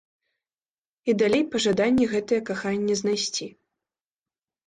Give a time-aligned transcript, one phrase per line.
[1.11, 3.45] І далей пажаданні гэтае каханне знайсці.